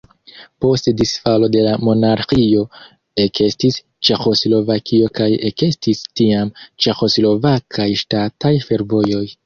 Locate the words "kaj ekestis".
5.21-6.05